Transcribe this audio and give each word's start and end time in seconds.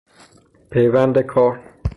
پیوند 0.71 1.15
کار 1.31 1.53